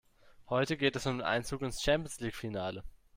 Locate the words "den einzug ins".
1.19-1.83